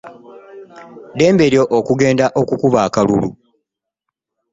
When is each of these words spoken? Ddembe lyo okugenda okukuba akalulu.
Ddembe 1.13 1.45
lyo 1.53 1.63
okugenda 1.77 2.25
okukuba 2.41 2.79
akalulu. 2.87 3.29